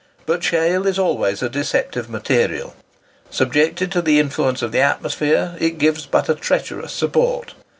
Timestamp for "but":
0.25-0.43, 6.07-6.27